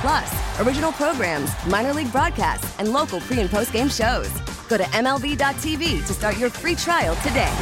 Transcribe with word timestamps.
Plus, 0.00 0.60
original 0.60 0.92
programs, 0.92 1.50
minor 1.66 1.92
league 1.92 2.12
broadcasts, 2.12 2.78
and 2.78 2.92
local 2.92 3.20
pre 3.20 3.40
and 3.40 3.50
post 3.50 3.72
game 3.72 3.88
shows. 3.88 4.30
Go 4.68 4.76
to 4.76 4.84
MLB.tv 4.84 6.06
to 6.06 6.14
start 6.14 6.38
your 6.38 6.50
free 6.50 6.74
trial 6.74 7.16
today. 7.16 7.52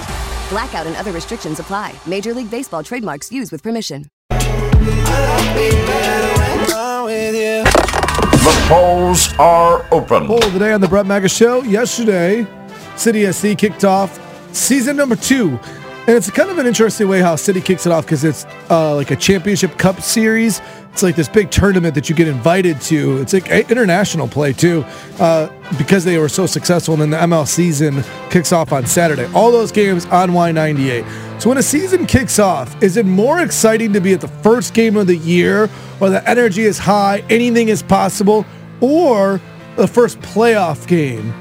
Blackout 0.51 0.87
and 0.87 0.97
other 0.97 1.13
restrictions 1.13 1.61
apply. 1.61 1.95
Major 2.07 2.35
League 2.35 2.51
Baseball 2.51 2.83
trademarks 2.83 3.33
used 3.33 3.53
with 3.53 3.63
permission. 3.63 4.11
The 8.47 8.67
polls 8.69 9.33
are 9.39 9.87
open. 9.93 10.27
Poll 10.27 10.41
today 10.41 10.73
on 10.73 10.81
the 10.81 10.89
Brett 10.89 11.07
Maga 11.07 11.29
Show. 11.29 11.63
Yesterday, 11.63 12.47
City 12.97 13.31
SC 13.33 13.57
kicked 13.57 13.85
off 13.85 14.21
season 14.55 14.97
number 14.97 15.17
two. 15.17 15.59
And 16.07 16.17
it's 16.17 16.31
kind 16.31 16.51
of 16.51 16.59
an 16.59 16.67
interesting 16.67 17.09
way 17.09 17.21
how 17.21 17.35
City 17.35 17.61
kicks 17.61 17.85
it 17.87 17.93
off 17.93 18.05
because 18.05 18.23
it's 18.23 18.45
uh, 18.71 18.95
like 18.95 19.11
a 19.11 19.17
championship 19.17 19.77
cup 19.77 20.01
series. 20.01 20.61
It's 20.97 21.03
like 21.03 21.15
this 21.15 21.29
big 21.29 21.51
tournament 21.51 21.95
that 21.97 22.09
you 22.09 22.15
get 22.15 22.27
invited 22.27 22.81
to. 22.81 23.19
It's 23.19 23.35
like 23.35 23.51
international 23.51 24.29
play 24.29 24.55
too, 24.55 24.83
uh, 25.19 25.51
because 25.77 26.07
they 26.07 26.17
were 26.17 26.31
so 26.31 26.47
successful. 26.47 26.95
And 26.95 27.03
then 27.03 27.11
the 27.11 27.19
ML 27.19 27.47
season 27.47 28.03
kicks 28.31 28.51
off 28.51 28.73
on 28.73 28.87
Saturday. 28.87 29.27
All 29.35 29.53
those 29.53 29.71
games 29.71 30.07
on 30.07 30.31
Y98. 30.31 31.43
So 31.43 31.51
when 31.51 31.59
a 31.59 31.63
season 31.63 32.07
kicks 32.07 32.39
off, 32.39 32.83
is 32.83 32.97
it 32.97 33.05
more 33.05 33.43
exciting 33.43 33.93
to 33.93 34.01
be 34.01 34.15
at 34.15 34.23
the 34.23 34.29
first 34.29 34.73
game 34.73 34.97
of 34.97 35.07
the 35.07 35.19
year, 35.19 35.67
where 35.99 36.09
the 36.09 36.27
energy 36.27 36.63
is 36.63 36.79
high, 36.79 37.23
anything 37.29 37.69
is 37.69 37.83
possible, 37.83 38.47
or 38.81 39.39
the 39.77 39.87
first 39.87 40.19
playoff 40.21 40.89
game 40.89 41.35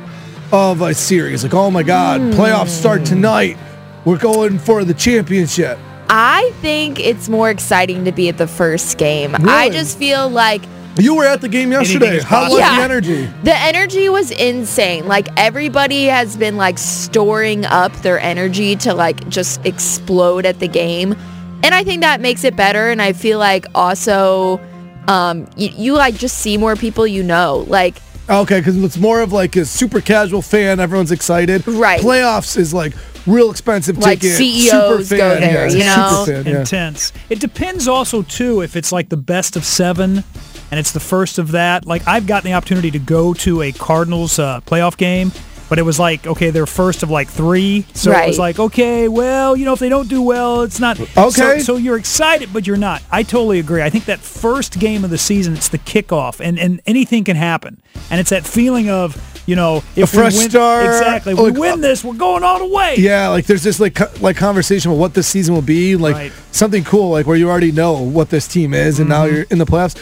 of 0.51 0.81
a 0.81 0.93
series? 0.93 1.45
Like, 1.45 1.53
oh 1.53 1.71
my 1.71 1.83
God, 1.83 2.19
playoffs 2.33 2.77
start 2.77 3.05
tonight. 3.05 3.57
We're 4.03 4.17
going 4.17 4.59
for 4.59 4.83
the 4.83 4.93
championship. 4.93 5.79
I 6.09 6.51
think 6.61 6.99
it's 6.99 7.29
more 7.29 7.49
exciting 7.49 8.05
to 8.05 8.11
be 8.11 8.29
at 8.29 8.37
the 8.37 8.47
first 8.47 8.97
game. 8.97 9.35
I 9.39 9.69
just 9.69 9.97
feel 9.97 10.29
like 10.29 10.61
You 10.97 11.15
were 11.15 11.25
at 11.25 11.41
the 11.41 11.49
game 11.49 11.71
yesterday. 11.71 12.19
How 12.21 12.49
was. 12.49 12.59
Yeah. 12.59 12.77
the 12.77 12.83
energy? 12.83 13.25
the 13.43 13.55
energy 13.57 14.07
was 14.09 14.31
insane. 14.31 15.07
Like 15.07 15.27
everybody 15.37 16.05
has 16.05 16.37
been 16.37 16.57
like 16.57 16.77
storing 16.77 17.65
up 17.65 17.91
their 17.97 18.19
energy 18.19 18.75
to 18.77 18.93
like 18.93 19.27
just 19.29 19.65
explode 19.65 20.45
at 20.45 20.59
the 20.59 20.67
game. 20.67 21.15
And 21.63 21.73
I 21.73 21.83
think 21.83 22.01
that 22.01 22.21
makes 22.21 22.43
it 22.43 22.55
better 22.55 22.89
and 22.89 23.01
I 23.01 23.13
feel 23.13 23.39
like 23.39 23.65
also 23.73 24.59
um 25.07 25.47
you, 25.57 25.69
you 25.69 25.93
like 25.93 26.15
just 26.15 26.37
see 26.37 26.57
more 26.57 26.75
people 26.75 27.05
you 27.07 27.23
know. 27.23 27.65
Like 27.67 27.95
Okay, 28.27 28.59
because 28.59 28.81
it's 28.83 28.97
more 28.97 29.21
of 29.21 29.31
like 29.31 29.55
a 29.55 29.65
super 29.65 30.01
casual 30.01 30.41
fan. 30.41 30.79
Everyone's 30.79 31.11
excited. 31.11 31.67
Right. 31.67 32.01
Playoffs 32.01 32.57
is 32.57 32.73
like 32.73 32.93
real 33.27 33.51
expensive 33.51 33.97
Like 33.97 34.19
ticket. 34.19 34.37
CEOs 34.37 35.09
super 35.09 35.17
go 35.17 35.39
there, 35.39 35.67
yeah, 35.67 35.73
you 35.73 35.83
know? 35.83 36.23
Super 36.25 36.43
fan, 36.43 36.53
yeah. 36.53 36.59
intense. 36.61 37.13
It 37.29 37.39
depends 37.39 37.87
also 37.87 38.23
too 38.23 38.61
if 38.61 38.75
it's 38.75 38.91
like 38.91 39.09
the 39.09 39.17
best 39.17 39.55
of 39.55 39.63
seven, 39.63 40.23
and 40.71 40.79
it's 40.79 40.91
the 40.91 40.99
first 40.99 41.37
of 41.37 41.51
that. 41.51 41.85
Like 41.85 42.07
I've 42.07 42.25
gotten 42.25 42.49
the 42.49 42.55
opportunity 42.55 42.91
to 42.91 42.99
go 42.99 43.33
to 43.35 43.61
a 43.61 43.71
Cardinals 43.71 44.39
uh, 44.39 44.61
playoff 44.61 44.97
game, 44.97 45.31
but 45.69 45.79
it 45.79 45.83
was 45.83 45.99
like 45.99 46.27
okay, 46.27 46.49
they're 46.49 46.65
first 46.65 47.03
of 47.03 47.09
like 47.09 47.27
three, 47.29 47.85
so 47.93 48.11
it 48.11 48.27
was 48.27 48.39
like 48.39 48.59
okay, 48.59 49.07
well, 49.07 49.55
you 49.55 49.65
know, 49.65 49.73
if 49.73 49.79
they 49.79 49.89
don't 49.89 50.07
do 50.09 50.21
well, 50.21 50.61
it's 50.63 50.79
not 50.79 50.99
Okay. 50.99 51.59
So, 51.59 51.59
so 51.59 51.75
you're 51.77 51.97
excited, 51.97 52.49
but 52.53 52.65
you're 52.67 52.77
not. 52.77 53.01
I 53.11 53.23
totally 53.23 53.59
agree. 53.59 53.81
I 53.81 53.89
think 53.89 54.05
that 54.05 54.19
first 54.19 54.79
game 54.79 55.03
of 55.03 55.09
the 55.09 55.17
season, 55.17 55.53
it's 55.53 55.69
the 55.69 55.79
kickoff, 55.79 56.39
and 56.39 56.57
and 56.59 56.81
anything 56.85 57.23
can 57.23 57.35
happen, 57.35 57.81
and 58.09 58.19
it's 58.19 58.29
that 58.29 58.45
feeling 58.45 58.89
of. 58.89 59.21
You 59.47 59.55
know, 59.55 59.83
if 59.95 60.09
fresh 60.09 60.33
we 60.33 60.39
win, 60.39 60.49
start, 60.49 60.85
exactly. 60.87 61.33
If 61.33 61.37
like, 61.37 61.53
we 61.53 61.59
win 61.59 61.79
this, 61.79 62.03
we're 62.03 62.15
going 62.15 62.41
all 62.43 62.57
the 62.57 62.73
way. 62.75 62.95
Yeah, 62.97 63.27
like 63.27 63.45
there's 63.45 63.61
this 63.61 63.79
like 63.79 64.19
like 64.19 64.35
conversation 64.37 64.89
about 64.89 64.99
what 64.99 65.13
this 65.13 65.27
season 65.27 65.53
will 65.53 65.61
be, 65.61 65.95
like 65.95 66.15
Right. 66.15 66.31
something 66.49 66.83
cool, 66.83 67.11
like 67.11 67.27
where 67.27 67.37
you 67.37 67.47
already 67.47 67.71
know 67.71 68.01
what 68.01 68.31
this 68.31 68.47
team 68.47 68.73
is, 68.73 68.99
and 68.99 69.07
Mm-hmm. 69.07 69.19
now 69.21 69.25
you're 69.25 69.45
in 69.51 69.59
the 69.59 69.65
playoffs. 69.67 69.95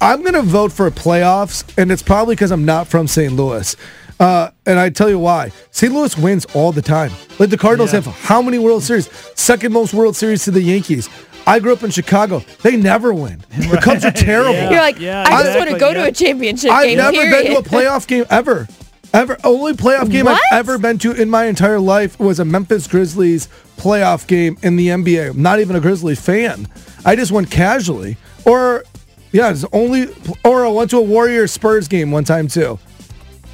I'm 0.00 0.24
gonna 0.24 0.42
vote 0.42 0.72
for 0.72 0.90
playoffs, 0.90 1.62
and 1.78 1.92
it's 1.92 2.02
probably 2.02 2.34
because 2.34 2.50
I'm 2.50 2.64
not 2.64 2.88
from 2.88 3.06
St. 3.06 3.32
Louis. 3.32 3.76
Uh, 4.20 4.50
and 4.66 4.78
I 4.78 4.90
tell 4.90 5.08
you 5.08 5.18
why. 5.18 5.52
St. 5.70 5.92
Louis 5.92 6.16
wins 6.18 6.44
all 6.54 6.72
the 6.72 6.82
time. 6.82 7.12
Like 7.38 7.50
the 7.50 7.56
Cardinals 7.58 7.92
Yeah. 7.92 8.00
have 8.00 8.14
how 8.14 8.42
many 8.42 8.58
World 8.58 8.82
Series? 8.82 9.08
Second 9.36 9.72
most 9.72 9.94
World 9.94 10.16
Series 10.16 10.44
to 10.44 10.50
the 10.50 10.60
Yankees. 10.62 11.08
I 11.46 11.60
grew 11.60 11.72
up 11.72 11.82
in 11.82 11.90
Chicago. 11.90 12.42
They 12.62 12.76
never 12.76 13.14
win. 13.14 13.42
The 13.56 13.78
Cubs 13.82 14.04
are 14.04 14.10
terrible. 14.28 14.52
Yeah. 14.54 14.70
you're 14.70 14.80
like 14.80 14.98
yeah, 15.00 15.24
I 15.26 15.42
just 15.44 15.56
want 15.56 15.70
to 15.70 15.76
exactly, 15.76 15.78
go 15.78 15.94
to 15.94 16.04
a 16.08 16.12
championship 16.12 16.70
I've 16.70 16.84
game. 16.86 16.96
never 16.98 17.12
period. 17.12 17.44
been 17.44 17.52
to 17.52 17.58
a 17.58 17.62
playoff 17.80 18.06
game 18.06 18.24
ever. 18.28 18.66
Ever. 19.14 19.38
Only 19.44 19.72
playoff 19.72 20.10
game 20.10 20.26
What? 20.26 20.38
I've 20.52 20.58
ever 20.58 20.76
been 20.78 20.98
to 20.98 21.12
in 21.12 21.30
my 21.30 21.44
entire 21.46 21.80
life 21.80 22.18
was 22.20 22.40
a 22.40 22.44
Memphis 22.44 22.86
Grizzlies 22.86 23.48
playoff 23.78 24.26
game 24.26 24.58
in 24.62 24.76
the 24.76 24.88
NBA. 24.88 25.30
I'm 25.30 25.42
not 25.42 25.60
even 25.60 25.76
a 25.76 25.80
Grizzlies 25.80 26.20
fan. 26.20 26.66
I 27.06 27.16
just 27.16 27.32
went 27.32 27.50
casually. 27.50 28.18
Or, 28.44 28.84
yeah, 29.32 29.50
it's 29.50 29.64
only, 29.72 30.08
or 30.44 30.66
I 30.66 30.68
went 30.68 30.90
to 30.90 30.98
a 30.98 31.02
Warriors 31.02 31.52
Spurs 31.52 31.88
game 31.88 32.10
one 32.10 32.24
time 32.24 32.48
too 32.48 32.78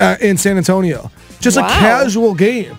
uh, 0.00 0.16
in 0.20 0.36
San 0.36 0.56
Antonio. 0.56 1.10
Just 1.40 1.56
a 1.56 1.62
casual 1.62 2.34
game. 2.34 2.76